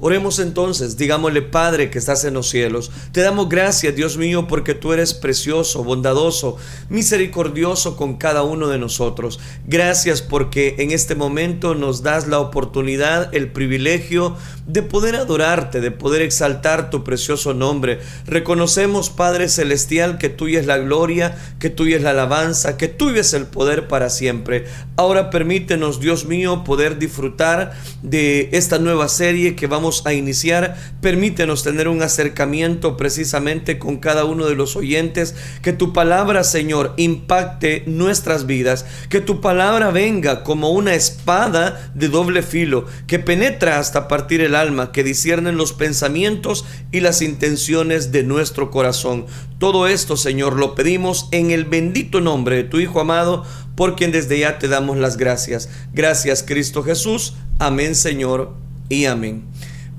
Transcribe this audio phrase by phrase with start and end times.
[0.00, 4.74] Oremos entonces, digámosle Padre que estás en los cielos, te damos gracias Dios mío porque
[4.74, 6.56] tú eres precioso, bondadoso,
[6.88, 9.40] misericordioso con cada uno de nosotros.
[9.66, 15.90] Gracias porque en este momento nos das la oportunidad, el privilegio de poder adorarte, de
[15.90, 17.98] poder exaltar tu precioso nombre.
[18.26, 23.20] Reconocemos Padre Celestial que tuya es la gloria, que tuya es la alabanza, que tuyo
[23.20, 24.66] es el poder para siempre.
[24.96, 27.72] Ahora permítenos Dios mío poder disfrutar
[28.02, 30.76] de esta nueva serie que vamos a iniciar.
[31.00, 35.34] Permítenos tener un acercamiento precisamente con cada uno de los oyentes.
[35.62, 38.86] Que tu palabra, Señor, impacte nuestras vidas.
[39.08, 44.54] Que tu palabra venga como una espada de doble filo que penetra hasta partir el
[44.54, 49.26] alma, que disciernen los pensamientos y las intenciones de nuestro corazón.
[49.58, 53.44] Todo esto, Señor, lo pedimos en el bendito nombre de tu Hijo amado,
[53.74, 55.68] por quien desde ya te damos las gracias.
[55.92, 57.34] Gracias, Cristo Jesús.
[57.58, 58.54] Amén, Señor,
[58.88, 59.44] y amén.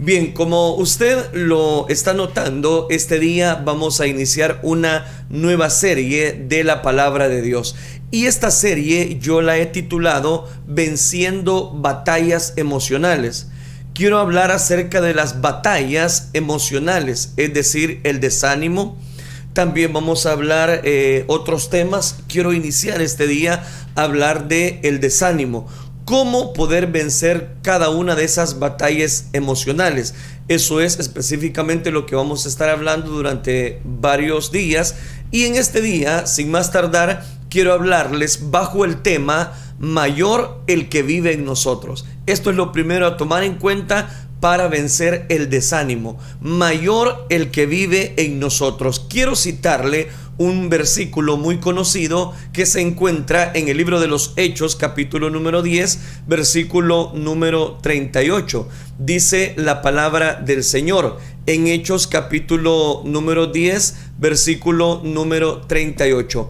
[0.02, 6.64] Bien, como usted lo está notando, este día vamos a iniciar una nueva serie de
[6.64, 7.76] la palabra de Dios.
[8.10, 13.48] Y esta serie yo la he titulado Venciendo batallas emocionales.
[13.94, 18.98] Quiero hablar acerca de las batallas emocionales, es decir, el desánimo,
[19.52, 22.20] también vamos a hablar eh, otros temas.
[22.30, 25.68] Quiero iniciar este día a hablar de el desánimo.
[26.10, 30.16] Cómo poder vencer cada una de esas batallas emocionales.
[30.48, 34.96] Eso es específicamente lo que vamos a estar hablando durante varios días.
[35.30, 41.04] Y en este día, sin más tardar, quiero hablarles bajo el tema mayor el que
[41.04, 42.08] vive en nosotros.
[42.26, 46.18] Esto es lo primero a tomar en cuenta para vencer el desánimo.
[46.42, 49.06] Mayor el que vive en nosotros.
[49.10, 50.08] Quiero citarle
[50.40, 55.62] un versículo muy conocido que se encuentra en el libro de los Hechos capítulo número
[55.62, 58.68] 10 versículo número 38.
[58.98, 66.50] Dice la palabra del Señor en Hechos capítulo número 10 versículo número 38.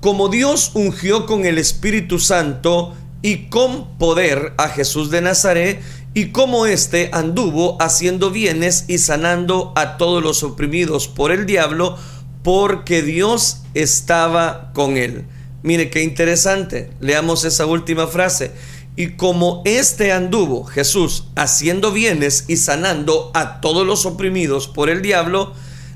[0.00, 5.80] Como Dios ungió con el Espíritu Santo y con poder a Jesús de Nazaret,
[6.14, 11.96] y cómo éste anduvo haciendo bienes y sanando a todos los oprimidos por el diablo,
[12.42, 15.24] porque Dios estaba con él.
[15.62, 18.52] Mire qué interesante, leamos esa última frase.
[18.96, 25.02] Y como éste anduvo, Jesús, haciendo bienes y sanando a todos los oprimidos por el
[25.02, 25.52] diablo,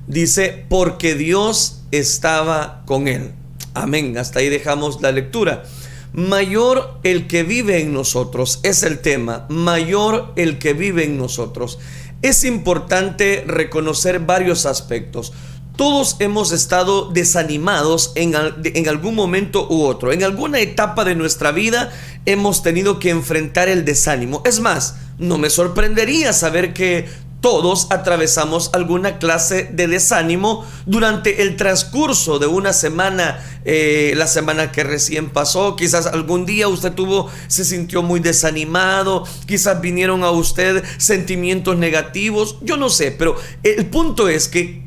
[0.07, 3.33] dice, porque Dios estaba con él.
[3.75, 5.65] Amén, hasta ahí dejamos la lectura.
[6.13, 11.79] Mayor el que vive en nosotros, es el tema, mayor el que vive en nosotros.
[12.21, 15.33] Es importante reconocer varios aspectos.
[15.75, 20.13] Todos hemos estado desanimados en, en, algún momento u otro.
[20.13, 21.91] En alguna etapa de nuestra vida
[22.27, 24.43] hemos tenido que enfrentar el desánimo.
[24.45, 27.09] Es más, no me sorprendería saber que
[27.43, 34.71] todos atravesamos alguna clase de desánimo durante el transcurso de una semana, eh, la semana
[34.71, 35.75] que recién pasó.
[35.75, 42.59] Quizás algún día usted tuvo, se sintió muy desanimado, quizás vinieron a usted sentimientos negativos,
[42.63, 44.87] yo no sé, pero el punto es que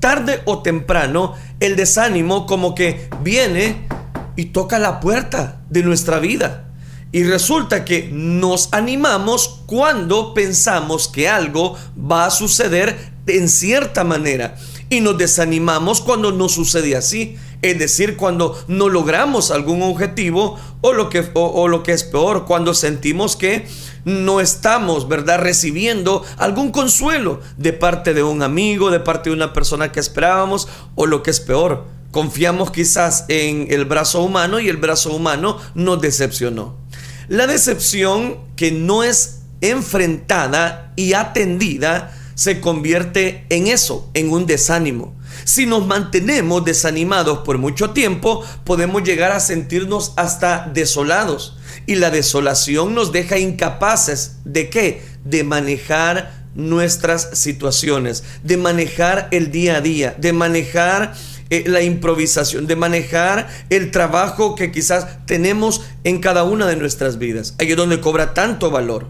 [0.00, 3.86] tarde o temprano el desánimo como que viene
[4.34, 6.71] y toca la puerta de nuestra vida.
[7.12, 14.56] Y resulta que nos animamos cuando pensamos que algo va a suceder en cierta manera.
[14.88, 17.36] Y nos desanimamos cuando no sucede así.
[17.60, 22.46] Es decir, cuando no logramos algún objetivo o lo que, o, lo que es peor,
[22.46, 23.68] cuando sentimos que
[24.04, 29.52] no estamos, ¿verdad?, recibiendo algún consuelo de parte de un amigo, de parte de una
[29.52, 31.84] persona que esperábamos o lo que es peor.
[32.10, 36.81] Confiamos quizás en el brazo humano y el brazo humano nos decepcionó.
[37.28, 45.14] La decepción que no es enfrentada y atendida se convierte en eso, en un desánimo.
[45.44, 51.58] Si nos mantenemos desanimados por mucho tiempo, podemos llegar a sentirnos hasta desolados.
[51.86, 55.02] Y la desolación nos deja incapaces de qué?
[55.24, 61.14] De manejar nuestras situaciones, de manejar el día a día, de manejar
[61.52, 67.18] eh, la improvisación, de manejar el trabajo que quizás tenemos en cada una de nuestras
[67.18, 67.54] vidas.
[67.58, 69.08] Ahí es donde cobra tanto valor.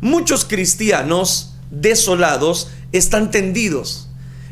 [0.00, 4.08] Muchos cristianos desolados están tendidos,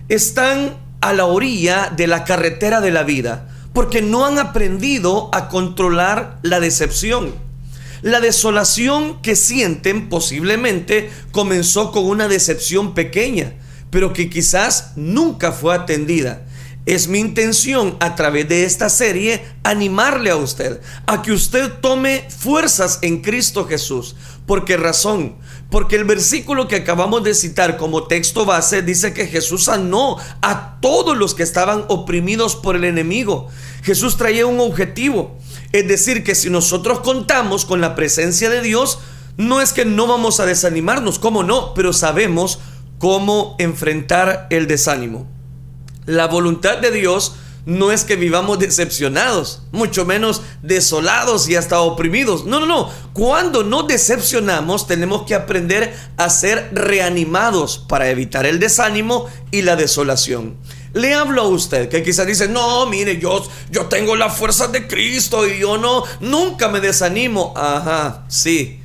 [0.08, 5.48] están a la orilla de la carretera de la vida, porque no han aprendido a
[5.48, 7.36] controlar la decepción.
[8.02, 13.52] La desolación que sienten posiblemente comenzó con una decepción pequeña,
[13.90, 16.46] pero que quizás nunca fue atendida.
[16.84, 22.26] Es mi intención a través de esta serie animarle a usted a que usted tome
[22.28, 24.16] fuerzas en Cristo Jesús.
[24.46, 25.36] ¿Por qué razón?
[25.70, 30.80] Porque el versículo que acabamos de citar como texto base dice que Jesús sanó a
[30.80, 33.46] todos los que estaban oprimidos por el enemigo.
[33.84, 35.38] Jesús traía un objetivo.
[35.70, 38.98] Es decir, que si nosotros contamos con la presencia de Dios,
[39.36, 41.74] no es que no vamos a desanimarnos, ¿cómo no?
[41.74, 42.58] Pero sabemos
[42.98, 45.31] cómo enfrentar el desánimo.
[46.06, 47.34] La voluntad de Dios
[47.64, 52.44] no es que vivamos decepcionados, mucho menos desolados y hasta oprimidos.
[52.44, 52.90] No, no, no.
[53.12, 59.76] Cuando nos decepcionamos tenemos que aprender a ser reanimados para evitar el desánimo y la
[59.76, 60.56] desolación.
[60.92, 64.86] Le hablo a usted que quizás dice, no, mire, yo, yo tengo la fuerza de
[64.86, 67.54] Cristo y yo no, nunca me desanimo.
[67.56, 68.80] Ajá, sí.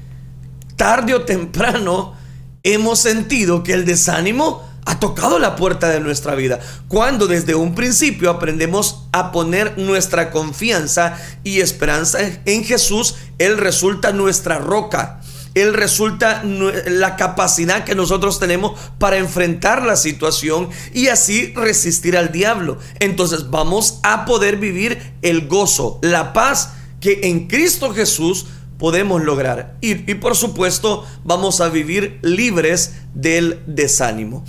[0.76, 2.16] Tarde o temprano
[2.64, 6.62] hemos sentido que el desánimo ha tocado la puerta de nuestra vida.
[6.88, 14.14] Cuando desde un principio aprendemos a poner nuestra confianza y esperanza en Jesús, Él resulta
[14.14, 15.20] nuestra roca.
[15.56, 22.32] Él resulta la capacidad que nosotros tenemos para enfrentar la situación y así resistir al
[22.32, 22.78] diablo.
[23.00, 28.46] Entonces vamos a poder vivir el gozo, la paz que en Cristo Jesús
[28.78, 29.76] podemos lograr.
[29.82, 34.46] Y, y por supuesto vamos a vivir libres del desánimo.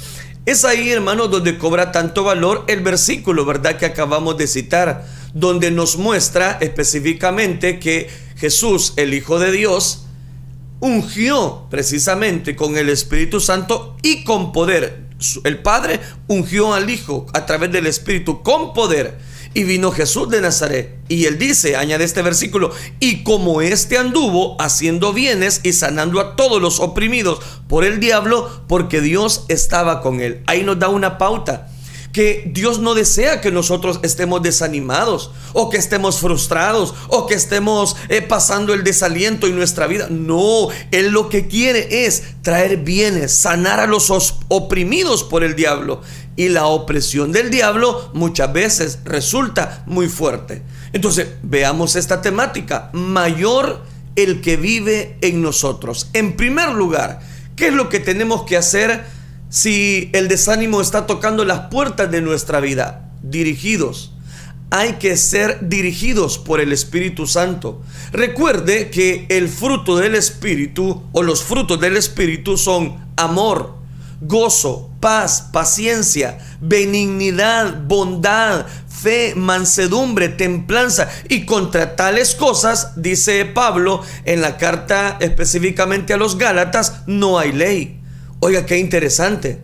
[0.49, 3.77] Es ahí, hermanos, donde cobra tanto valor el versículo, ¿verdad?
[3.77, 10.06] Que acabamos de citar, donde nos muestra específicamente que Jesús, el Hijo de Dios,
[10.81, 15.09] ungió precisamente con el Espíritu Santo y con poder.
[15.45, 19.19] El Padre ungió al Hijo a través del Espíritu con poder
[19.55, 20.97] y vino Jesús de Nazaret.
[21.09, 26.37] Y él dice, añade este versículo, y como éste anduvo haciendo bienes y sanando a
[26.37, 30.43] todos los oprimidos por el diablo, porque Dios estaba con él.
[30.47, 31.69] Ahí nos da una pauta
[32.12, 37.97] que Dios no desea que nosotros estemos desanimados o que estemos frustrados o que estemos
[38.09, 40.09] eh, pasando el desaliento en nuestra vida.
[40.11, 44.11] No, Él lo que quiere es traer bienes, sanar a los
[44.49, 46.00] oprimidos por el diablo.
[46.38, 50.62] Y la opresión del diablo muchas veces resulta muy fuerte.
[50.94, 52.88] Entonces, veamos esta temática.
[52.94, 53.82] Mayor
[54.17, 56.08] el que vive en nosotros.
[56.14, 57.20] En primer lugar,
[57.56, 59.19] ¿qué es lo que tenemos que hacer?
[59.49, 64.12] si el desánimo está tocando las puertas de nuestra vida, dirigidos.
[64.70, 67.81] Hay que ser dirigidos por el Espíritu Santo.
[68.12, 73.76] Recuerde que el fruto del Espíritu o los frutos del Espíritu son amor,
[74.20, 81.09] gozo, paz, paciencia, benignidad, bondad, fe, mansedumbre, templanza.
[81.29, 87.53] Y contra tales cosas, dice Pablo en la carta específicamente a los Gálatas, no hay
[87.53, 88.00] ley.
[88.41, 89.61] Oiga, qué interesante.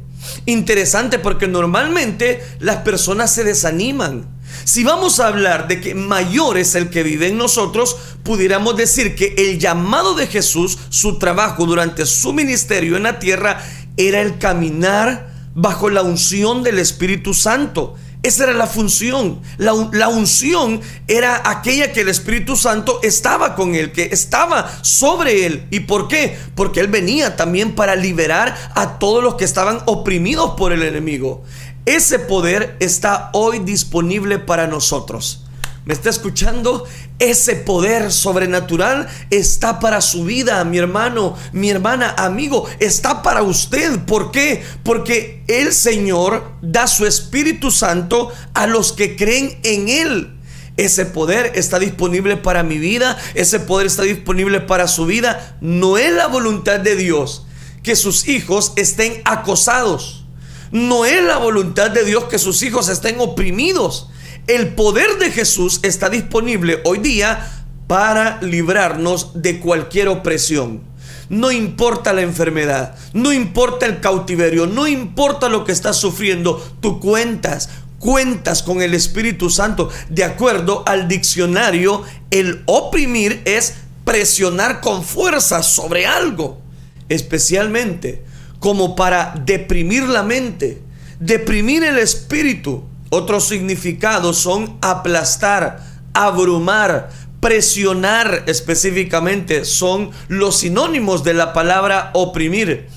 [0.47, 4.35] Interesante porque normalmente las personas se desaniman.
[4.65, 9.15] Si vamos a hablar de que mayor es el que vive en nosotros, pudiéramos decir
[9.15, 13.63] que el llamado de Jesús, su trabajo durante su ministerio en la tierra,
[13.97, 17.95] era el caminar bajo la unción del Espíritu Santo.
[18.25, 19.41] Esa era la función.
[19.59, 25.67] La, unción era aquella que el Espíritu Santo estaba con él, que estaba sobre él.
[25.71, 26.39] ¿Y por qué?
[26.55, 31.45] Porque él venía también para liberar a todos los que estaban oprimidos por el enemigo.
[31.85, 35.45] Ese poder está hoy disponible para nosotros.
[35.85, 36.87] ¿Me está escuchando?
[37.21, 44.01] Ese poder sobrenatural está para su vida, mi hermano, mi hermana, amigo, está para usted.
[44.01, 44.65] ¿Por qué?
[44.83, 50.31] Porque el Señor da su Espíritu Santo a los que creen en Él.
[50.77, 55.57] Ese poder está disponible para mi vida, ese poder está disponible para su vida.
[55.61, 57.47] No es la voluntad de Dios
[57.85, 60.25] que sus hijos estén acosados.
[60.73, 64.09] No es la voluntad de Dios que sus hijos estén oprimidos.
[64.47, 67.51] El poder de Jesús está disponible hoy día
[67.87, 70.83] para librarnos de cualquier opresión.
[71.31, 77.01] No importa la enfermedad, no importa el cautiverio, no importa lo que estás sufriendo, tú
[77.01, 79.89] cuentas, cuentas con el Espíritu Santo.
[80.11, 83.73] De acuerdo al diccionario, el oprimir es
[84.05, 86.61] presionar con fuerza sobre algo,
[87.09, 88.23] especialmente
[88.59, 90.83] como para deprimir la mente,
[91.19, 92.85] deprimir el espíritu.
[93.15, 99.65] Otros significados son aplastar, abrumar, presionar específicamente.
[99.65, 102.89] Son los sinónimos de la palabra oprimir.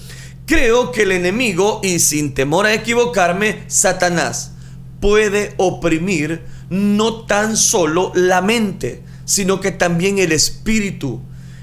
[0.48, 4.54] Creo que el enemigo, y sin temor a equivocarme, Satanás,
[5.00, 11.22] puede oprimir no tan solo la mente, sino que también el espíritu.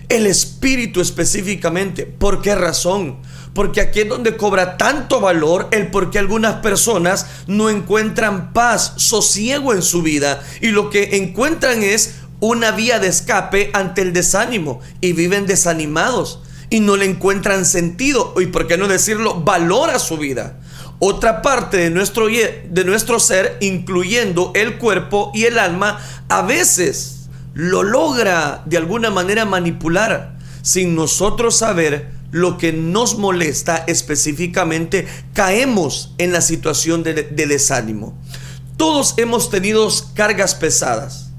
[0.08, 2.06] El espíritu específicamente.
[2.06, 3.16] ¿Por qué razón?
[3.54, 8.94] Porque aquí es donde cobra tanto valor el por qué algunas personas no encuentran paz,
[8.96, 14.12] sosiego en su vida y lo que encuentran es una vía de escape ante el
[14.12, 16.40] desánimo y viven desanimados.
[16.70, 20.58] y no le encuentran sentido y por qué no decirlo, valor a su vida.
[20.98, 27.28] Otra parte de nuestro, de nuestro ser, incluyendo el cuerpo y el alma, a veces
[27.52, 36.14] lo logra de alguna manera manipular sin nosotros saber lo que nos molesta específicamente, caemos
[36.18, 38.18] en la situación de, de desánimo.
[38.76, 41.30] Todos hemos tenido cargas pesadas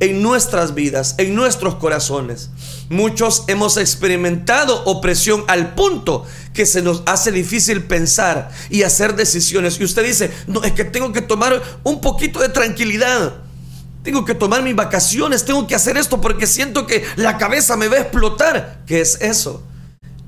[0.00, 2.50] en nuestras vidas, en nuestros corazones.
[2.88, 9.78] Muchos hemos experimentado opresión al punto que se nos hace difícil pensar y hacer decisiones.
[9.78, 13.34] Y usted dice, no, es que tengo que tomar un poquito de tranquilidad.
[14.02, 17.86] Tengo que tomar mis vacaciones, tengo que hacer esto porque siento que la cabeza me
[17.86, 18.82] va a explotar.
[18.84, 19.62] ¿Qué es eso?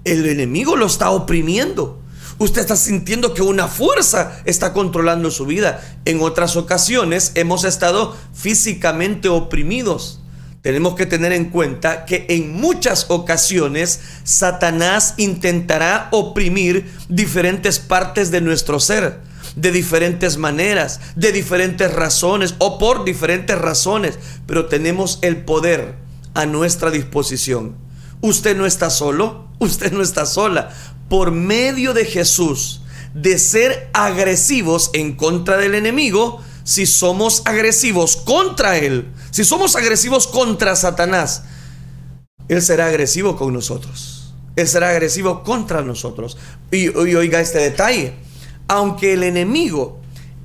[0.04, 2.00] El enemigo lo está oprimiendo.
[2.38, 5.80] Usted está sintiendo que una fuerza está controlando su vida.
[6.04, 10.20] En otras ocasiones hemos estado físicamente oprimidos.
[10.60, 18.40] Tenemos que tener en cuenta que en muchas ocasiones Satanás intentará oprimir diferentes partes de
[18.40, 19.20] nuestro ser,
[19.56, 25.96] de diferentes maneras, de diferentes razones o por diferentes razones, pero tenemos el poder
[26.34, 27.76] a nuestra disposición.
[28.20, 30.70] Usted no está solo, usted no está sola
[31.08, 32.82] por medio de Jesús
[33.14, 40.26] de ser agresivos en contra del enemigo, si somos agresivos contra Él, si somos agresivos
[40.26, 41.44] contra Satanás,
[42.48, 44.34] Él será agresivo con nosotros.
[44.56, 46.36] Él será agresivo contra nosotros.
[46.70, 48.14] Y, y oiga este detalle,
[48.68, 50.00] aunque el enemigo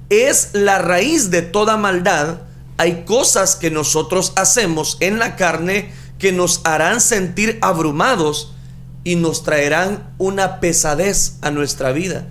[0.10, 2.42] es la raíz de toda maldad,
[2.78, 8.54] hay cosas que nosotros hacemos en la carne que nos harán sentir abrumados
[9.08, 12.28] y nos traerán una pesadez a nuestra vida.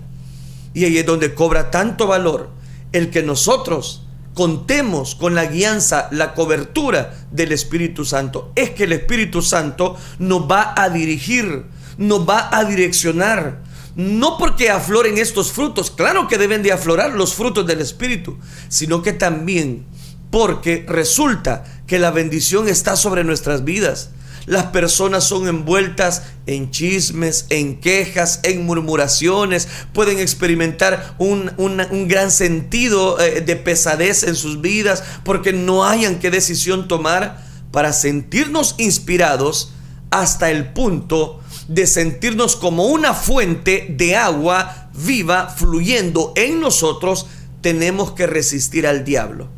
[0.75, 2.51] Y ahí es donde cobra tanto valor
[2.91, 4.03] el que nosotros
[4.35, 8.51] contemos con la guianza, la cobertura del Espíritu Santo.
[8.53, 11.65] Es que el Espíritu Santo nos va a dirigir,
[11.97, 13.63] nos va a direccionar.
[13.95, 18.37] No porque afloren estos frutos, claro que deben de aflorar los frutos del Espíritu,
[18.69, 19.87] sino que también
[20.29, 24.11] porque resulta que la bendición está sobre nuestras vidas.
[24.47, 29.67] Las personas son envueltas en chismes, en quejas, en murmuraciones.
[29.91, 31.51] Pueden experimentar un,
[32.07, 37.91] gran sentido eh, de pesadez en sus vidas porque no hayan qué decisión tomar para
[37.91, 39.73] sentirnos inspirados
[40.11, 47.25] hasta el punto de sentirnos como una fuente de agua viva fluyendo en nosotros,
[47.59, 49.49] tenemos que resistir al diablo.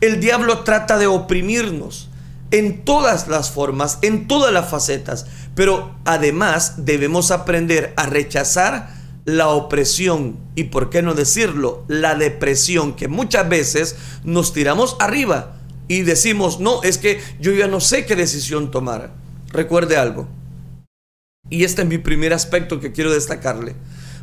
[0.00, 2.07] El diablo trata de oprimirnos,
[2.50, 9.48] en todas las formas, en todas las facetas, pero además debemos aprender a rechazar la
[9.48, 16.02] opresión y, por qué no decirlo, la depresión, que muchas veces nos tiramos arriba y
[16.02, 19.12] decimos, no, es que yo ya no sé qué decisión tomar.
[19.52, 20.28] Recuerde algo,
[21.50, 23.74] y este es mi primer aspecto que quiero destacarle,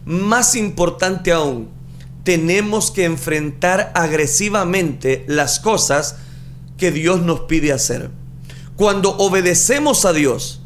[0.05, 1.70] más importante aún,
[2.24, 6.17] tenemos que enfrentar agresivamente las cosas
[6.77, 8.10] que Dios nos pide hacer.
[8.75, 10.62] Cuando obedecemos a Dios,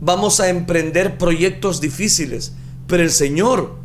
[0.00, 2.52] vamos a emprender proyectos difíciles,
[2.86, 3.76] pero el Señor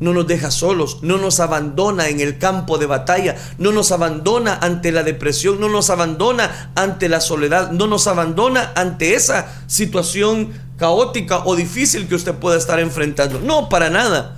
[0.00, 4.58] no nos deja solos, no nos abandona en el campo de batalla, no nos abandona
[4.60, 10.52] ante la depresión, no nos abandona ante la soledad, no nos abandona ante esa situación
[10.76, 13.40] caótica o difícil que usted pueda estar enfrentando.
[13.40, 14.36] No, para nada.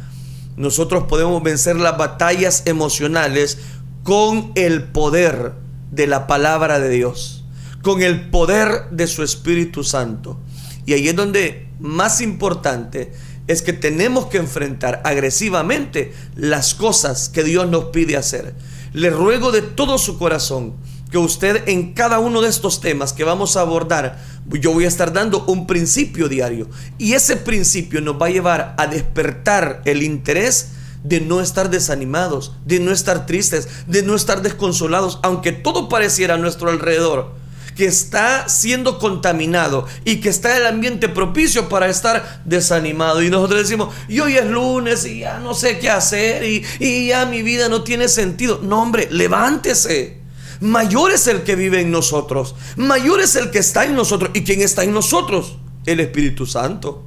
[0.56, 3.58] Nosotros podemos vencer las batallas emocionales
[4.02, 7.44] con el poder de la palabra de Dios,
[7.82, 10.38] con el poder de su Espíritu Santo.
[10.84, 13.12] Y ahí es donde más importante
[13.46, 18.54] es que tenemos que enfrentar agresivamente las cosas que Dios nos pide hacer.
[18.92, 20.74] Le ruego de todo su corazón
[21.10, 24.88] que usted en cada uno de estos temas que vamos a abordar, yo voy a
[24.88, 26.68] estar dando un principio diario.
[26.98, 30.70] Y ese principio nos va a llevar a despertar el interés
[31.06, 36.34] de no estar desanimados, de no estar tristes, de no estar desconsolados, aunque todo pareciera
[36.34, 37.34] a nuestro alrededor
[37.76, 43.22] que está siendo contaminado y que está el ambiente propicio para estar desanimado.
[43.22, 47.08] Y nosotros decimos, y hoy es lunes y ya no sé qué hacer y, y
[47.08, 48.60] ya mi vida no tiene sentido.
[48.62, 50.20] No, hombre, levántese.
[50.60, 52.54] Mayor es el que vive en nosotros.
[52.76, 54.30] Mayor es el que está en nosotros.
[54.32, 55.58] ¿Y quién está en nosotros?
[55.84, 57.05] El Espíritu Santo.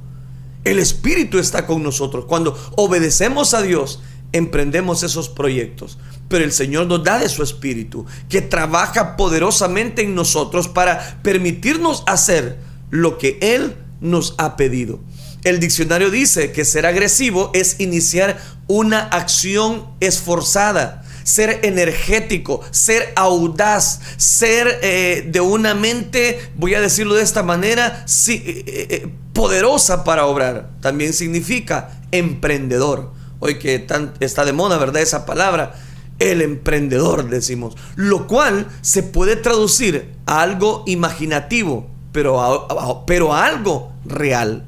[0.64, 2.26] El Espíritu está con nosotros.
[2.26, 4.00] Cuando obedecemos a Dios,
[4.32, 5.98] emprendemos esos proyectos.
[6.28, 12.04] Pero el Señor nos da de su Espíritu, que trabaja poderosamente en nosotros para permitirnos
[12.06, 12.58] hacer
[12.90, 15.00] lo que Él nos ha pedido.
[15.42, 24.00] El diccionario dice que ser agresivo es iniciar una acción esforzada, ser energético, ser audaz,
[24.18, 29.08] ser eh, de una mente, voy a decirlo de esta manera, sí, eh, eh,
[29.40, 30.68] poderosa para obrar.
[30.82, 33.10] También significa emprendedor.
[33.38, 33.86] Hoy que
[34.20, 35.00] está de moda, ¿verdad?
[35.00, 35.76] Esa palabra.
[36.18, 37.74] El emprendedor, decimos.
[37.96, 42.68] Lo cual se puede traducir a algo imaginativo, pero
[43.06, 44.66] pero a algo real.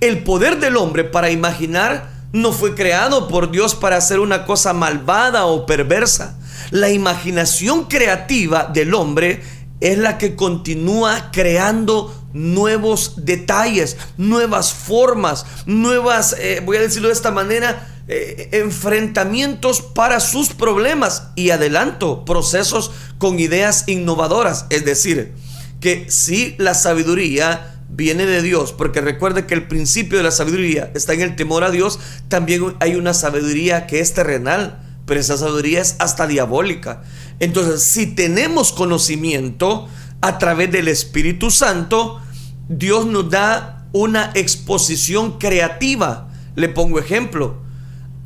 [0.00, 4.72] El poder del hombre para imaginar no fue creado por Dios para hacer una cosa
[4.72, 6.38] malvada o perversa.
[6.70, 9.42] La imaginación creativa del hombre
[9.80, 17.14] es la que continúa creando nuevos detalles, nuevas formas, nuevas, eh, voy a decirlo de
[17.14, 24.66] esta manera, eh, enfrentamientos para sus problemas y adelanto, procesos con ideas innovadoras.
[24.68, 25.32] Es decir,
[25.80, 30.90] que si la sabiduría viene de Dios, porque recuerde que el principio de la sabiduría
[30.94, 35.36] está en el temor a Dios, también hay una sabiduría que es terrenal, pero esa
[35.36, 37.02] sabiduría es hasta diabólica.
[37.38, 39.88] Entonces, si tenemos conocimiento
[40.20, 42.20] a través del Espíritu Santo,
[42.68, 46.28] Dios nos da una exposición creativa.
[46.56, 47.56] Le pongo ejemplo.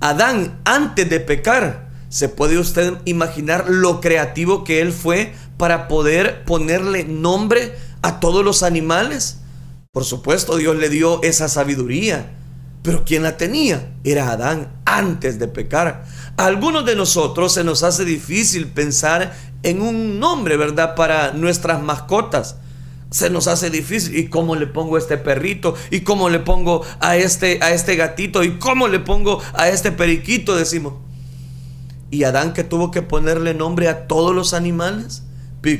[0.00, 6.44] Adán, antes de pecar, ¿se puede usted imaginar lo creativo que él fue para poder
[6.44, 9.38] ponerle nombre a todos los animales?
[9.92, 12.30] Por supuesto, Dios le dio esa sabiduría.
[12.82, 13.92] Pero ¿quién la tenía?
[14.04, 16.06] Era Adán antes de pecar.
[16.36, 20.94] A algunos de nosotros se nos hace difícil pensar en un nombre, ¿verdad?
[20.94, 22.56] Para nuestras mascotas.
[23.10, 24.16] Se nos hace difícil.
[24.16, 25.74] ¿Y cómo le pongo a este perrito?
[25.90, 28.44] ¿Y cómo le pongo a este, a este gatito?
[28.44, 30.56] ¿Y cómo le pongo a este periquito?
[30.56, 30.94] Decimos.
[32.10, 35.22] ¿Y Adán que tuvo que ponerle nombre a todos los animales?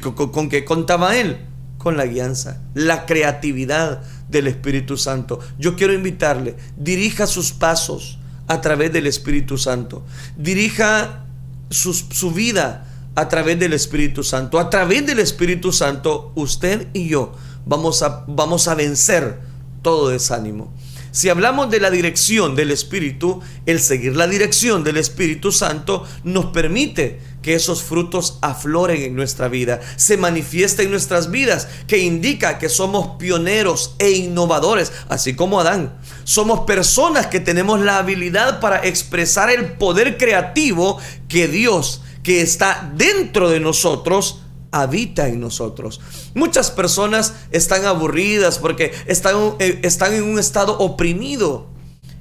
[0.01, 1.49] ¿Con, con qué contaba él?
[1.79, 5.39] con la guianza, la creatividad del Espíritu Santo.
[5.59, 8.19] Yo quiero invitarle, dirija sus pasos
[8.49, 10.05] a través del Espíritu Santo.
[10.37, 11.25] Dirija
[11.71, 12.88] su vida
[13.19, 14.61] a través del Espíritu Santo.
[14.61, 17.33] A través del Espíritu Santo, usted y yo
[17.67, 19.41] vamos a, vamos a vencer
[19.83, 20.73] todo desánimo.
[21.11, 26.47] Si hablamos de la dirección del Espíritu, el seguir la dirección del Espíritu Santo nos
[26.47, 32.59] permite que esos frutos afloren en nuestra vida, se manifiesta en nuestras vidas, que indica
[32.59, 35.99] que somos pioneros e innovadores, así como Adán.
[36.23, 42.93] Somos personas que tenemos la habilidad para expresar el poder creativo que Dios, que está
[42.95, 45.99] dentro de nosotros, habita en nosotros.
[46.35, 51.69] Muchas personas están aburridas porque están, eh, están en un estado oprimido.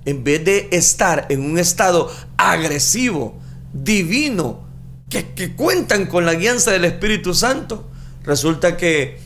[0.06, 3.38] En vez de estar en un estado agresivo,
[3.74, 4.65] divino,
[5.10, 7.89] que, cuentan con la guianza del Espíritu Santo,
[8.24, 9.20] resulta que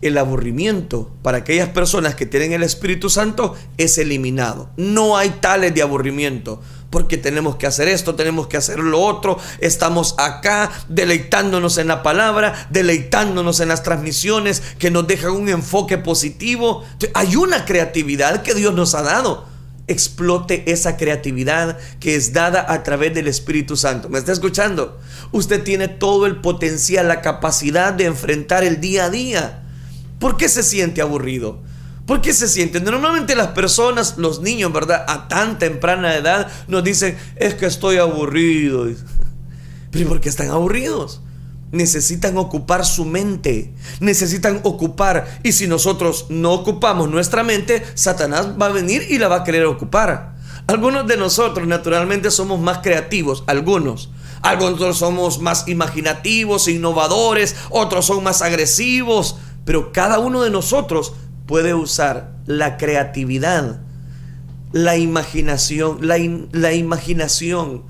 [0.00, 4.70] el aburrimiento para aquellas personas que tienen el Espíritu Santo es eliminado.
[4.76, 6.62] No hay tales de aburrimiento.
[6.90, 9.38] Porque tenemos que hacer esto, tenemos que hacer lo otro.
[9.60, 15.98] Estamos acá deleitándonos en la palabra, deleitándonos en las transmisiones que nos dejan un enfoque
[15.98, 16.84] positivo.
[17.14, 19.50] Hay una creatividad que Dios nos ha dado
[19.90, 24.08] explote esa creatividad que es dada a través del Espíritu Santo.
[24.08, 24.98] ¿Me está escuchando?
[25.32, 29.62] Usted tiene todo el potencial, la capacidad de enfrentar el día a día.
[30.18, 31.60] ¿Por qué se siente aburrido?
[32.06, 32.80] ¿Por qué se siente?
[32.80, 35.04] Normalmente las personas, los niños, ¿verdad?
[35.08, 38.88] A tan temprana edad nos dicen, es que estoy aburrido.
[39.90, 41.20] Pero ¿por qué están aburridos?
[41.72, 45.40] necesitan ocupar su mente, necesitan ocupar.
[45.42, 49.44] Y si nosotros no ocupamos nuestra mente, Satanás va a venir y la va a
[49.44, 50.34] querer ocupar.
[50.66, 54.10] Algunos de nosotros naturalmente somos más creativos, algunos.
[54.42, 61.12] Algunos somos más imaginativos, innovadores, otros son más agresivos, pero cada uno de nosotros
[61.50, 63.80] puede usar la creatividad,
[64.70, 66.16] la imaginación, la,
[66.52, 67.86] la imaginación,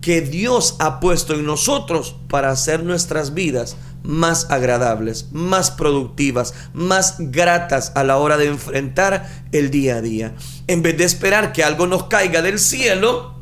[0.00, 7.16] que Dios ha puesto en nosotros para hacer nuestras vidas más agradables, más productivas, más
[7.18, 10.36] gratas a la hora de enfrentar el día a día.
[10.68, 13.34] En vez de esperar que algo nos caiga del cielo,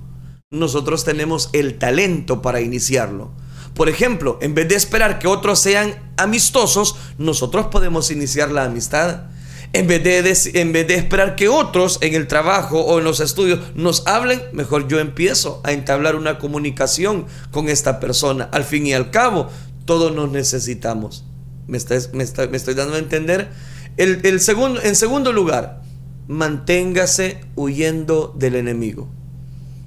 [0.51, 3.33] nosotros tenemos el talento para iniciarlo.
[3.75, 9.29] Por ejemplo, en vez de esperar que otros sean amistosos, nosotros podemos iniciar la amistad.
[9.75, 13.21] En vez, de, en vez de esperar que otros en el trabajo o en los
[13.21, 18.49] estudios nos hablen, mejor yo empiezo a entablar una comunicación con esta persona.
[18.53, 19.51] Al fin y al cabo,
[19.85, 21.25] todos nos necesitamos.
[21.67, 21.79] ¿Me,
[22.13, 22.25] me,
[22.57, 23.51] estoy dando a entender?
[23.99, 25.83] El, segundo, en segundo lugar,
[26.29, 29.09] manténgase huyendo del enemigo.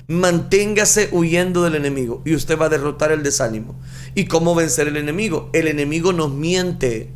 [0.08, 3.80] Manténgase huyendo del enemigo y usted va a derrotar el desánimo.
[4.14, 5.50] ¿Y cómo vencer el enemigo?
[5.54, 7.10] El enemigo nos miente.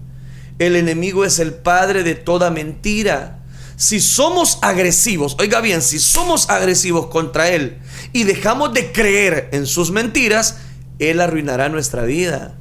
[0.58, 3.44] El enemigo es el padre de toda mentira.
[3.76, 7.80] Si somos agresivos, oiga bien, si somos agresivos contra Él
[8.14, 10.60] y dejamos de creer en sus mentiras,
[10.98, 12.58] Él arruinará nuestra vida.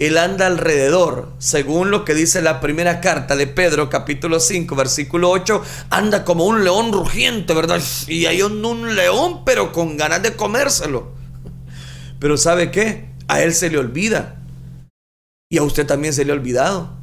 [0.00, 5.30] él anda alrededor, según lo que dice la primera carta de Pedro, capítulo 5, versículo
[5.30, 7.80] 8, anda como un león rugiente, ¿verdad?
[8.08, 11.12] Y hay un, un león, pero con ganas de comérselo.
[12.18, 13.10] Pero ¿sabe qué?
[13.28, 14.42] A él se le olvida.
[15.48, 17.01] Y a usted también se le ha olvidado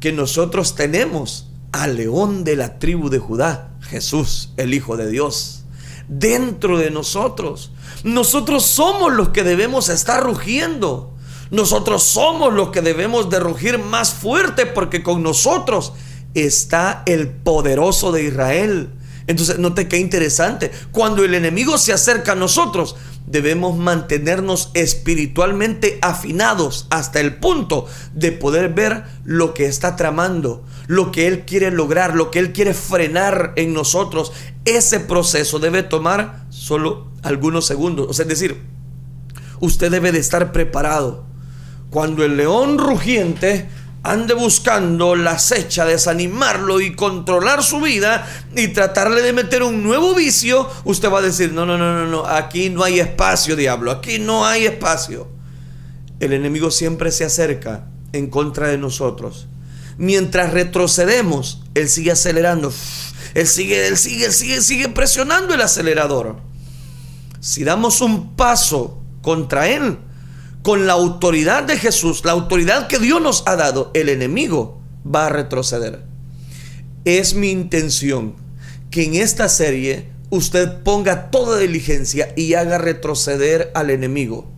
[0.00, 5.64] que nosotros tenemos al león de la tribu de Judá, Jesús, el Hijo de Dios,
[6.08, 7.70] dentro de nosotros.
[8.02, 11.14] Nosotros somos los que debemos estar rugiendo.
[11.50, 15.92] Nosotros somos los que debemos de rugir más fuerte porque con nosotros
[16.34, 18.90] está el poderoso de Israel.
[19.26, 20.72] Entonces, note qué interesante.
[20.90, 22.96] Cuando el enemigo se acerca a nosotros,
[23.30, 31.12] debemos mantenernos espiritualmente afinados hasta el punto de poder ver lo que está tramando, lo
[31.12, 34.32] que Él quiere lograr, lo que Él quiere frenar en nosotros.
[34.64, 38.08] Ese proceso debe tomar solo algunos segundos.
[38.08, 38.62] O sea, es decir,
[39.60, 41.24] usted debe de estar preparado
[41.90, 43.68] cuando el león rugiente
[44.02, 50.14] ande buscando la acecha, desanimarlo y controlar su vida y tratarle de meter un nuevo
[50.14, 53.90] vicio, usted va a decir, no, no, no, no, no, aquí no hay espacio, diablo,
[53.90, 55.28] aquí no hay espacio.
[56.18, 59.46] El enemigo siempre se acerca en contra de nosotros.
[59.96, 62.72] Mientras retrocedemos, él sigue acelerando.
[63.34, 66.36] Él sigue, él sigue, él sigue, sigue presionando el acelerador.
[67.40, 69.98] Si damos un paso contra él,
[70.62, 75.26] con la autoridad de Jesús, la autoridad que Dios nos ha dado, el enemigo va
[75.26, 76.02] a retroceder.
[77.04, 78.34] Es mi intención
[78.90, 84.50] que en esta serie usted ponga toda diligencia y haga retroceder al enemigo.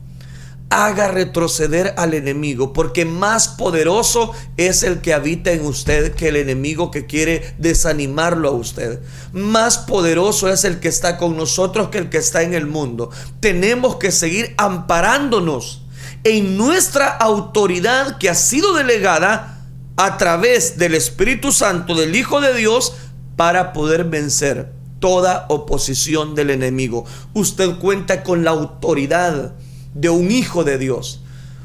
[0.70, 6.36] Haga retroceder al enemigo, porque más poderoso es el que habita en usted que el
[6.36, 9.00] enemigo que quiere desanimarlo a usted.
[9.34, 13.10] Más poderoso es el que está con nosotros que el que está en el mundo.
[13.40, 15.81] Tenemos que seguir amparándonos
[16.24, 19.58] en nuestra autoridad que ha sido delegada
[19.96, 22.94] a través del Espíritu Santo, del Hijo de Dios,
[23.37, 27.04] para poder vencer toda oposición del enemigo.
[27.35, 29.52] Usted cuenta con la autoridad
[29.94, 31.22] de un Hijo de Dios.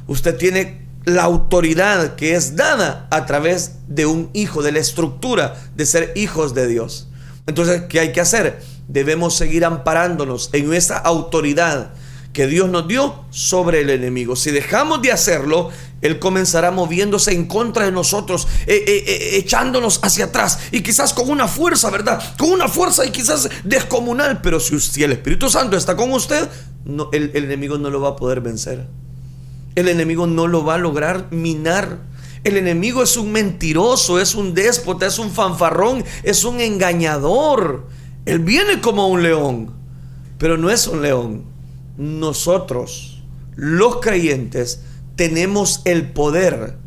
[0.07, 5.55] Usted tiene la autoridad que es dada a través de un hijo, de la estructura
[5.73, 7.07] de ser hijos de Dios.
[7.45, 8.61] Entonces, ¿qué hay que hacer?
[8.89, 11.91] Debemos seguir amparándonos en esa autoridad
[12.37, 14.35] que Dios nos dio sobre el enemigo.
[14.35, 15.71] Si dejamos de hacerlo,
[16.03, 21.13] Él comenzará moviéndose en contra de nosotros, eh, eh, eh, echándonos hacia atrás y quizás
[21.13, 22.21] con una fuerza, ¿verdad?
[22.37, 24.39] Con una fuerza y quizás descomunal.
[24.43, 26.47] Pero si, el Espíritu Santo está con usted,
[27.11, 28.85] el enemigo no lo va a poder vencer.
[29.73, 32.01] El enemigo no lo va a lograr minar.
[32.43, 37.87] El enemigo es un mentiroso, es un déspota, es un fanfarrón, es un engañador.
[38.27, 39.73] Él viene como un león,
[40.37, 41.56] pero no es un león
[41.97, 43.23] nosotros,
[43.55, 44.81] los creyentes,
[45.15, 46.77] tenemos el poder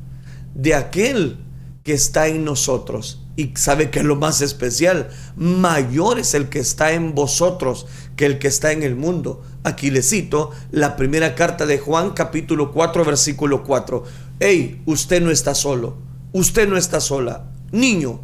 [0.55, 1.38] de aquel
[1.83, 3.23] que está en nosotros.
[3.37, 8.27] Y sabe que es lo más especial, mayor es el que está en vosotros que
[8.27, 9.42] el que está en el mundo.
[9.64, 14.05] Aquí le cito la primera carta de Juan capítulo 4 versículo 4.
[14.40, 15.96] Hey, usted no está solo,
[16.33, 18.20] usted no está sola, niño,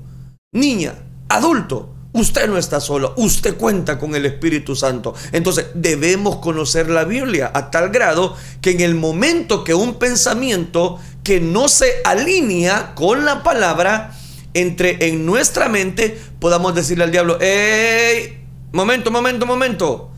[0.53, 0.95] niña,
[1.29, 5.15] adulto, Usted no está solo, usted cuenta con el Espíritu Santo.
[5.33, 10.99] Entonces debemos conocer la Biblia a tal grado que en el momento que un pensamiento
[11.23, 14.17] que no se alinea con la palabra
[14.55, 18.47] entre en nuestra mente, podamos decirle al diablo, ¡Ey!
[18.73, 20.11] Momento, momento, momento.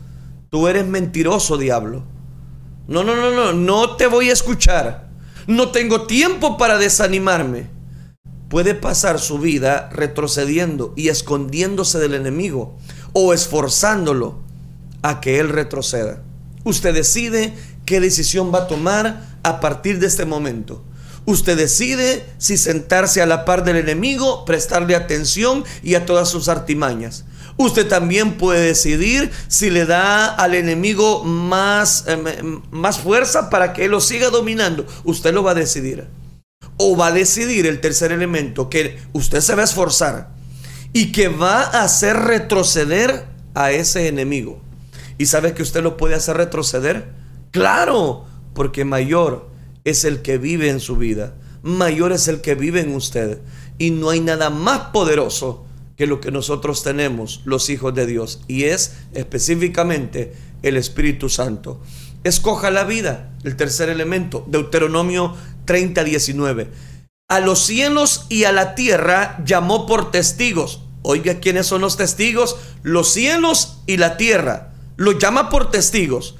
[0.49, 2.05] Tú eres mentiroso, diablo.
[2.87, 5.09] No, no, no, no, no te voy a escuchar.
[5.47, 7.78] No tengo tiempo para desanimarme
[8.49, 12.75] puede pasar su vida retrocediendo y escondiéndose del enemigo
[13.13, 14.39] o esforzándolo
[15.01, 16.21] a que él retroceda.
[16.63, 17.53] Usted decide
[17.85, 20.83] qué decisión va a tomar a partir de este momento.
[21.25, 26.49] Usted decide si sentarse a la par del enemigo, prestarle atención y a todas sus
[26.49, 27.25] artimañas.
[27.55, 33.85] Usted también puede decidir si le da al enemigo más, eh, más fuerza para que
[33.85, 34.87] él lo siga dominando.
[35.03, 36.07] Usted lo va a decidir
[36.81, 40.29] o va a decidir el tercer elemento que usted se va a esforzar
[40.93, 44.61] y que va a hacer retroceder a ese enemigo.
[45.17, 47.09] ¿Y sabe que usted lo puede hacer retroceder?
[47.51, 49.49] Claro, porque mayor
[49.83, 53.41] es el que vive en su vida, mayor es el que vive en usted.
[53.77, 55.65] Y no hay nada más poderoso
[55.97, 61.81] que lo que nosotros tenemos, los hijos de Dios, y es específicamente el Espíritu Santo.
[62.23, 65.35] Escoja la vida, el tercer elemento, Deuteronomio
[65.69, 66.71] 30, 19.
[67.29, 70.81] A los cielos y a la tierra llamó por testigos.
[71.03, 72.55] Oiga, ¿quiénes son los testigos?
[72.81, 74.73] Los cielos y la tierra.
[74.97, 76.37] Los llama por testigos.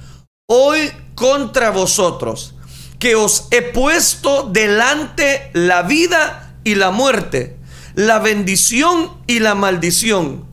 [0.48, 0.80] Hoy
[1.14, 2.56] contra vosotros
[2.98, 7.56] que os he puesto delante la vida y la muerte,
[7.94, 10.46] la bendición y la maldición.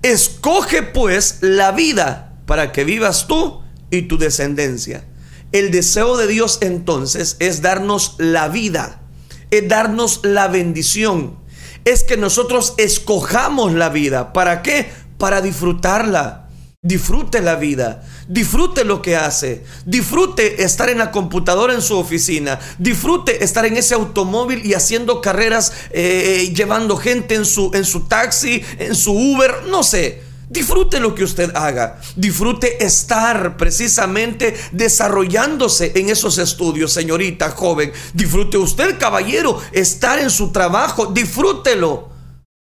[0.00, 5.04] Escoge pues la vida para que vivas tú y tu descendencia.
[5.52, 9.02] El deseo de Dios entonces es darnos la vida,
[9.50, 11.38] es darnos la bendición,
[11.84, 14.32] es que nosotros escojamos la vida.
[14.32, 14.90] ¿Para qué?
[15.18, 16.48] Para disfrutarla.
[16.84, 22.58] Disfrute la vida, disfrute lo que hace, disfrute estar en la computadora en su oficina,
[22.76, 28.08] disfrute estar en ese automóvil y haciendo carreras, eh, llevando gente en su, en su
[28.08, 30.22] taxi, en su Uber, no sé.
[30.52, 31.98] Disfrute lo que usted haga.
[32.14, 37.90] Disfrute estar precisamente desarrollándose en esos estudios, señorita joven.
[38.12, 41.06] Disfrute usted, caballero, estar en su trabajo.
[41.06, 42.10] Disfrútelo.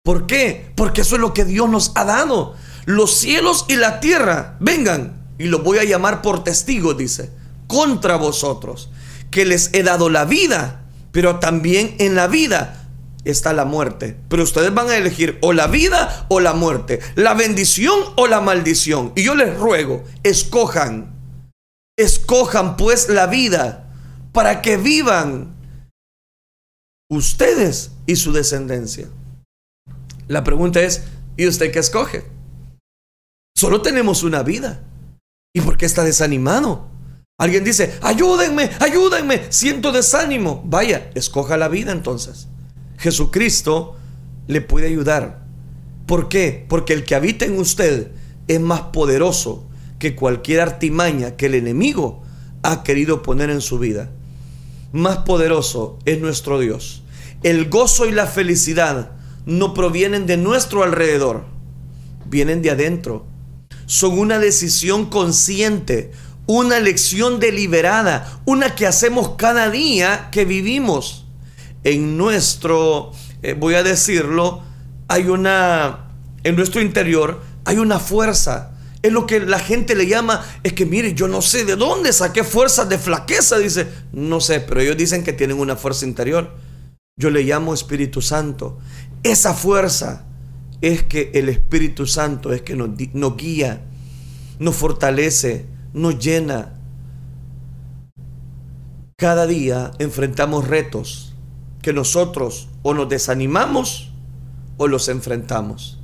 [0.04, 0.72] ¿Por qué?
[0.76, 5.22] Porque eso es lo que Dios nos ha dado los cielos y la tierra vengan
[5.38, 7.32] y los voy a llamar por testigos, dice,
[7.68, 8.90] contra vosotros,
[9.32, 12.85] que les he dado la vida, pero también en la vida
[13.30, 14.18] está la muerte.
[14.30, 18.42] Pero ustedes van a elegir o la vida o la muerte, la bendición o la
[18.42, 19.12] maldición.
[19.16, 21.14] Y yo les ruego, escojan,
[21.98, 23.90] escojan pues la vida
[24.32, 25.56] para que vivan
[27.10, 29.08] ustedes y su descendencia.
[30.28, 31.04] La pregunta es,
[31.38, 32.26] ¿y usted qué escoge?
[33.56, 34.84] Solo tenemos una vida.
[35.56, 36.90] ¿Y por qué está desanimado?
[37.38, 40.62] Alguien dice, ayúdenme, ayúdenme, siento desánimo.
[40.66, 42.48] Vaya, escoja la vida entonces.
[42.98, 43.96] Jesucristo
[44.48, 45.46] le puede ayudar.
[46.06, 46.66] ¿Por qué?
[46.68, 48.12] Porque el que habita en usted
[48.48, 49.66] es más poderoso
[50.00, 52.24] que cualquier artimaña que el enemigo
[52.64, 54.12] ha querido poner en su vida.
[54.92, 57.04] Más poderoso es nuestro Dios.
[57.44, 59.12] El gozo y la felicidad
[59.46, 61.46] no provienen de nuestro alrededor,
[62.26, 63.26] vienen de adentro
[63.86, 66.12] son una decisión consciente,
[66.48, 71.25] una elección deliberada, una que hacemos cada día que vivimos.
[71.86, 73.12] En nuestro,
[73.44, 74.64] eh, voy a decirlo,
[75.08, 76.10] hay una,
[76.44, 78.72] en nuestro interior hay una fuerza.
[79.04, 82.12] Es lo que la gente le llama, es que mire, yo no sé de dónde
[82.12, 86.56] saqué fuerzas de flaqueza, dice, no sé, pero ellos dicen que tienen una fuerza interior.
[87.18, 88.80] Yo le llamo Espíritu Santo.
[89.22, 90.26] Esa fuerza
[90.82, 93.82] es que el Espíritu Santo es que nos guía,
[94.58, 96.80] nos fortalece, nos llena.
[99.18, 101.35] Cada día enfrentamos retos
[101.86, 104.10] que nosotros o nos desanimamos
[104.78, 106.00] o los enfrentamos.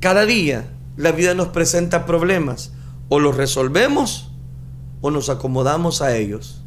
[0.00, 2.72] Cada día la vida nos presenta problemas,
[3.10, 4.30] o los resolvemos
[5.02, 6.62] o nos acomodamos a ellos.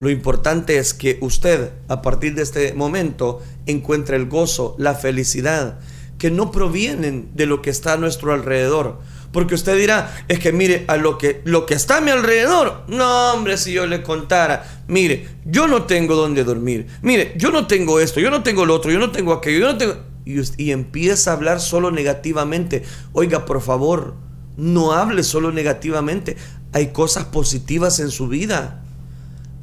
[0.00, 5.80] Lo importante es que usted a partir de este momento encuentre el gozo, la felicidad,
[6.18, 9.00] que no provienen de lo que está a nuestro alrededor.
[9.34, 12.84] Porque usted dirá, es que mire, a lo que, lo que está a mi alrededor,
[12.86, 17.66] no hombre, si yo le contara, mire, yo no tengo dónde dormir, mire, yo no
[17.66, 19.96] tengo esto, yo no tengo lo otro, yo no tengo aquello, yo no tengo...
[20.24, 22.84] Y, y empieza a hablar solo negativamente.
[23.12, 24.14] Oiga, por favor,
[24.56, 26.36] no hable solo negativamente.
[26.72, 28.84] Hay cosas positivas en su vida.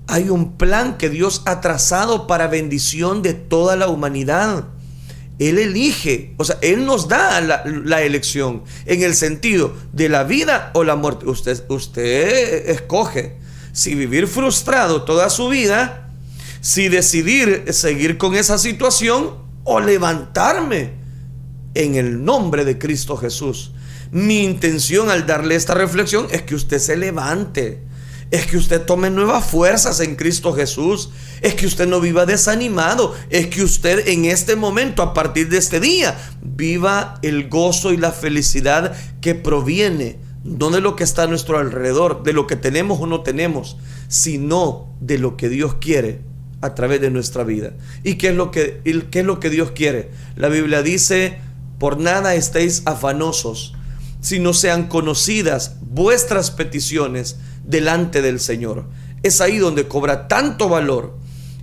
[0.08, 4.66] Hay un plan que Dios ha trazado para bendición de toda la humanidad.
[5.42, 10.70] Él elige, o sea, Él nos da la, elección en el sentido de la vida
[10.76, 11.28] o la muerte.
[11.28, 13.38] Usted, usted escoge
[13.74, 16.12] si vivir frustrado toda su vida,
[16.60, 19.32] si decidir seguir con esa situación
[19.64, 20.92] o levantarme
[21.74, 23.72] en el nombre de Cristo Jesús.
[24.12, 27.82] Mi intención al darle esta reflexión es que usted se levante
[28.32, 31.10] es que usted tome nuevas fuerzas en Cristo Jesús,
[31.42, 35.58] es que usted no viva desanimado, es que usted en este momento, a partir de
[35.58, 41.24] este día, viva el gozo y la felicidad que proviene no de lo que está
[41.24, 45.76] a nuestro alrededor, de lo que tenemos o no tenemos, sino de lo que Dios
[45.76, 46.22] quiere
[46.62, 47.74] a través de nuestra vida.
[48.04, 50.10] ¿Y qué es lo que, qué es lo que Dios quiere?
[50.36, 51.38] La Biblia dice,
[51.80, 53.76] por nada estéis afanosos,
[54.22, 57.38] si no sean conocidas vuestras peticiones
[57.72, 58.86] delante del Señor.
[59.24, 61.18] Es ahí donde cobra tanto valor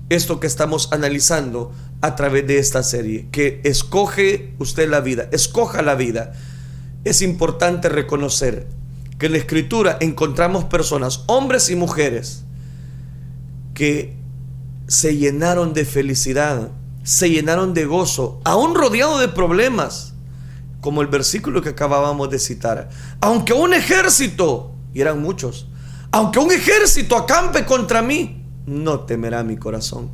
[0.09, 5.83] esto que estamos analizando a través de esta serie, que escoge usted la vida, escoja
[5.83, 6.33] la vida.
[7.05, 8.67] Es importante reconocer
[9.19, 12.45] que en la escritura encontramos personas, hombres y mujeres,
[13.75, 14.17] que
[14.87, 16.71] se llenaron de felicidad,
[17.03, 20.15] se llenaron de gozo, aún rodeado de problemas,
[20.81, 22.89] como el versículo que acabábamos de citar.
[23.21, 25.69] Aunque un ejército, y eran muchos,
[26.11, 30.11] aunque un ejército acampe contra mí, no temerá mi corazón.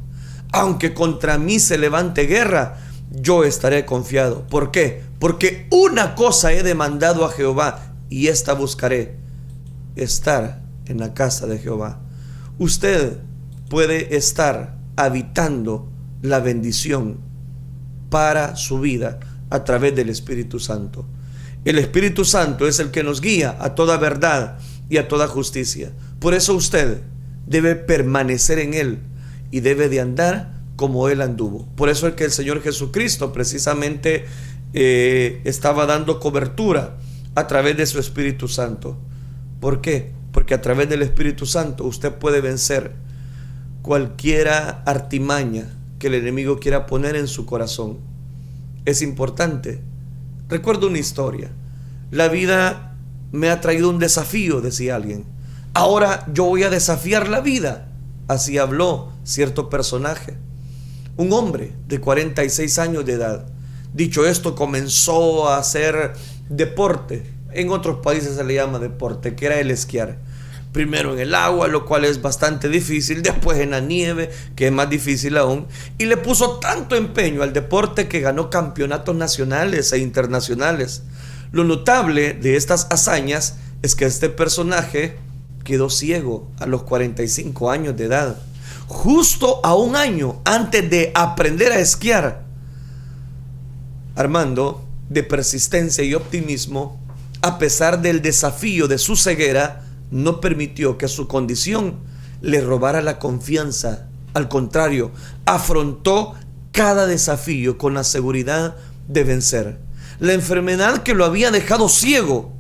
[0.53, 2.79] Aunque contra mí se levante guerra,
[3.11, 4.47] yo estaré confiado.
[4.47, 5.03] ¿Por qué?
[5.19, 9.17] Porque una cosa he demandado a Jehová y esta buscaré,
[9.97, 12.01] estar en la casa de Jehová.
[12.59, 13.19] Usted
[13.69, 15.89] puede estar habitando
[16.23, 17.19] la bendición
[18.11, 19.19] para su vida
[19.51, 21.05] a través del Espíritu Santo.
[21.65, 25.93] El Espíritu Santo es el que nos guía a toda verdad y a toda justicia.
[26.19, 27.01] Por eso usted
[27.47, 28.99] debe permanecer en Él
[29.51, 31.69] y debe de andar como Él anduvo.
[31.77, 34.25] Por eso es que el Señor Jesucristo precisamente
[34.73, 36.97] eh, estaba dando cobertura
[37.35, 38.99] a través de su Espíritu Santo.
[39.61, 40.13] ¿Por qué?
[40.33, 42.93] Porque a través del Espíritu Santo usted puede vencer
[43.83, 45.69] cualquiera artimaña
[45.99, 47.99] que el enemigo quiera poner en su corazón.
[48.85, 49.81] Es importante.
[50.49, 51.51] Recuerdo una historia.
[52.11, 52.94] La vida
[53.35, 55.25] me ha traído un desafío, decía alguien.
[55.75, 57.89] Ahora yo voy a desafiar la vida.
[58.29, 60.37] Así habló cierto personaje.
[61.17, 63.47] Un hombre de 46 años de edad.
[63.93, 66.13] Dicho esto, comenzó a hacer
[66.49, 67.29] deporte.
[67.53, 70.19] En otros países se le llama deporte, que era el esquiar.
[70.71, 74.73] Primero en el agua, lo cual es bastante difícil, después en la nieve, que es
[74.73, 75.67] más difícil aún,
[75.99, 81.03] y le puso tanto empeño al deporte que ganó campeonatos nacionales e internacionales.
[81.55, 85.19] Lo notable de estas hazañas es que este personaje
[85.63, 88.43] quedó ciego a los 45 años de edad,
[88.89, 92.43] justo a un año antes de aprender a esquiar.
[94.17, 97.01] Armando, de persistencia y optimismo,
[97.41, 102.01] a pesar del desafío de su ceguera, no permitió que su condición
[102.41, 104.09] le robara la confianza.
[104.33, 105.13] Al contrario,
[105.47, 106.35] afrontó
[106.73, 108.75] cada desafío con la seguridad
[109.07, 109.94] de vencer.
[110.19, 112.53] La enfermedad que lo había dejado ciego,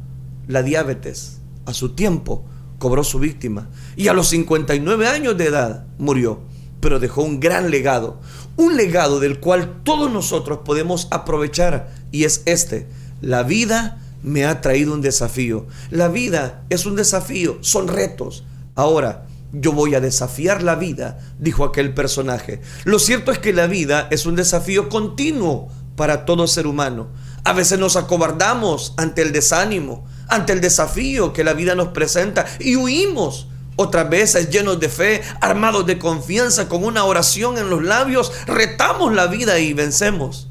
[0.48, 2.44] la diabetes, a su tiempo
[2.78, 6.40] cobró su víctima y a los 59 años de edad murió,
[6.80, 8.20] pero dejó un gran legado,
[8.56, 12.88] un legado del cual todos nosotros podemos aprovechar y es este,
[13.20, 15.66] la vida me ha traído un desafío.
[15.90, 18.44] La vida es un desafío, son retos.
[18.74, 22.60] Ahora, yo voy a desafiar la vida, dijo aquel personaje.
[22.84, 27.08] Lo cierto es que la vida es un desafío continuo para todo ser humano.
[27.44, 32.46] A veces nos acobardamos ante el desánimo, ante el desafío que la vida nos presenta
[32.59, 33.48] y huimos.
[33.76, 39.12] Otras veces llenos de fe, armados de confianza, con una oración en los labios, retamos
[39.12, 40.48] la vida y vencemos.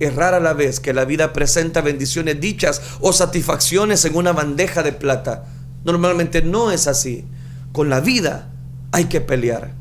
[0.00, 4.82] Es rara la vez que la vida presenta bendiciones dichas o satisfacciones en una bandeja
[4.82, 5.46] de plata.
[5.84, 7.24] Normalmente no es así.
[7.72, 8.50] Con la vida
[8.92, 9.72] hay que pelear.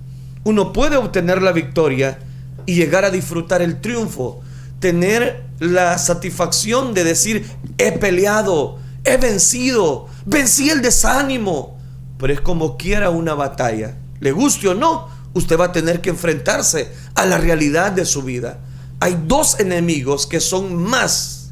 [0.43, 2.19] Uno puede obtener la victoria
[2.65, 4.41] y llegar a disfrutar el triunfo,
[4.79, 11.77] tener la satisfacción de decir, he peleado, he vencido, vencí el desánimo.
[12.17, 13.95] Pero es como quiera una batalla.
[14.19, 18.23] Le guste o no, usted va a tener que enfrentarse a la realidad de su
[18.23, 18.59] vida
[18.99, 21.51] hay dos enemigos que son más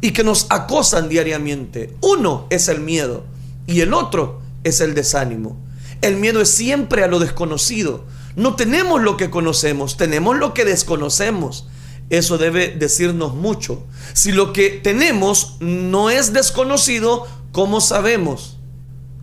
[0.00, 1.96] y que nos acosan diariamente.
[2.02, 3.24] Uno es el miedo
[3.66, 5.56] y el otro es el desánimo.
[6.02, 8.04] El miedo es siempre a lo desconocido.
[8.36, 11.66] No tenemos lo que conocemos, tenemos lo que desconocemos.
[12.08, 13.84] Eso debe decirnos mucho.
[14.12, 18.58] Si lo que tenemos no es desconocido, ¿cómo sabemos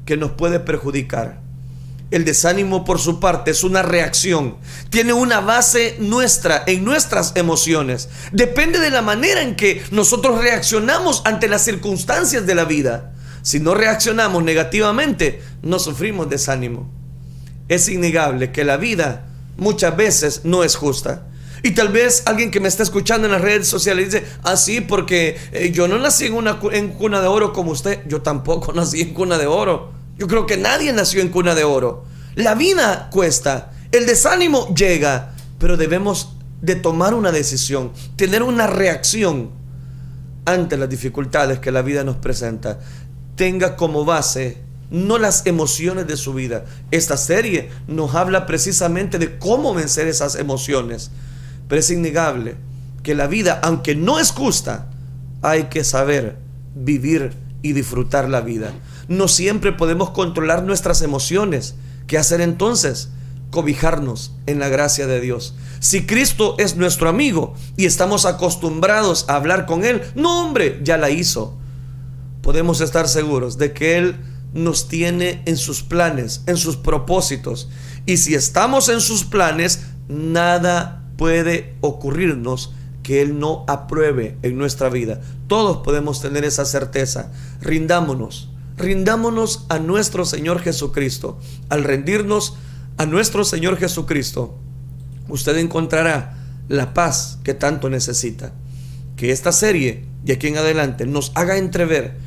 [0.05, 1.41] que nos puede perjudicar?
[2.11, 4.57] El desánimo por su parte es una reacción.
[4.91, 8.09] Tiene una base nuestra, en nuestras emociones.
[8.31, 13.13] Depende de la manera en que nosotros reaccionamos ante las circunstancias de la vida.
[13.41, 16.87] Si no reaccionamos negativamente, no sufrimos desánimo.
[17.67, 19.25] Es innegable que la vida
[19.57, 21.27] muchas veces no es justa.
[21.65, 24.85] Y tal vez alguien que me está escuchando en las redes sociales dice, así ah,
[24.85, 28.73] porque eh, yo no nací en una en cuna de oro como usted, yo tampoco
[28.75, 29.93] nací en cuna de oro.
[30.17, 32.03] Yo creo que nadie nació en cuna de oro.
[32.35, 39.51] La vida cuesta, el desánimo llega, pero debemos de tomar una decisión, tener una reacción
[40.45, 42.79] ante las dificultades que la vida nos presenta.
[43.35, 44.57] Tenga como base
[44.93, 46.65] no las emociones de su vida.
[46.91, 51.09] Esta serie nos habla precisamente de cómo vencer esas emociones.
[51.67, 52.55] Pero es innegable
[53.03, 54.89] que la vida, aunque no es justa,
[55.41, 56.37] hay que saber
[56.73, 58.73] vivir y disfrutar la vida.
[59.07, 61.75] No siempre podemos controlar nuestras emociones.
[62.07, 63.09] ¿Qué hacer entonces?
[63.51, 65.55] Cobijarnos en la gracia de Dios.
[65.79, 70.97] Si Cristo es nuestro amigo y estamos acostumbrados a hablar con Él, no hombre, ya
[70.97, 71.57] la hizo.
[72.41, 74.15] Podemos estar seguros de que Él
[74.53, 77.69] nos tiene en sus planes, en sus propósitos.
[78.05, 84.89] Y si estamos en sus planes, nada puede ocurrirnos que Él no apruebe en nuestra
[84.89, 85.21] vida.
[85.47, 87.31] Todos podemos tener esa certeza.
[87.61, 91.39] Rindámonos rindámonos a nuestro Señor Jesucristo.
[91.69, 92.55] Al rendirnos
[92.97, 94.57] a nuestro Señor Jesucristo,
[95.29, 96.37] usted encontrará
[96.67, 98.53] la paz que tanto necesita.
[99.15, 102.17] Que esta serie de aquí en adelante nos haga entrever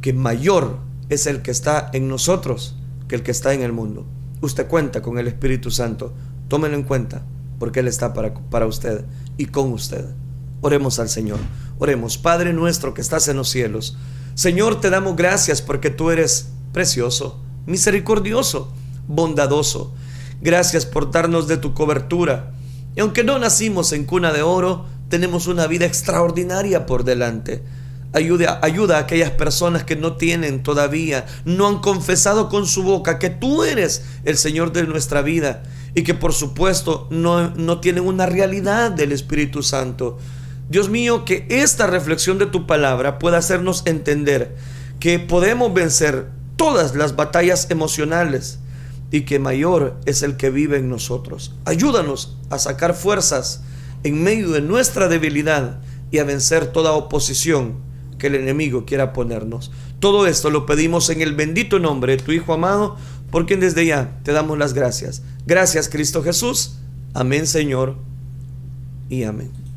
[0.00, 2.74] que mayor es el que está en nosotros
[3.08, 4.06] que el que está en el mundo.
[4.42, 6.12] usted cuenta con el Espíritu Santo.
[6.48, 7.24] Tómelo en cuenta,
[7.58, 9.04] porque Él está para, para usted
[9.36, 10.04] y con usted.
[10.60, 11.38] Oremos al Señor.
[11.78, 13.96] Oremos, Padre nuestro que estás en los cielos.
[14.34, 18.72] Señor, te damos gracias porque tú eres precioso, misericordioso,
[19.06, 19.94] bondadoso.
[20.40, 22.52] Gracias por darnos de tu cobertura.
[22.94, 27.62] Y aunque no nacimos en cuna de oro, tenemos una vida extraordinaria por delante.
[28.12, 33.18] Ayuda, ayuda a aquellas personas que no tienen todavía, no han confesado con su boca
[33.18, 35.62] que tú eres el Señor de nuestra vida
[35.94, 40.18] y que por supuesto no, no tienen una realidad del Espíritu Santo.
[40.68, 44.56] Dios mío, que esta reflexión de tu palabra pueda hacernos entender
[45.00, 48.58] que podemos vencer todas las batallas emocionales
[49.10, 51.54] y que mayor es el que vive en nosotros.
[51.64, 53.62] Ayúdanos a sacar fuerzas
[54.04, 55.80] en medio de nuestra debilidad
[56.10, 57.76] y a vencer toda oposición
[58.18, 59.70] que el enemigo quiera ponernos.
[60.00, 62.96] Todo esto lo pedimos en el bendito nombre de tu Hijo amado,
[63.30, 65.22] por desde ya te damos las gracias.
[65.46, 66.78] Gracias Cristo Jesús.
[67.14, 67.96] Amén Señor
[69.08, 69.67] y amén.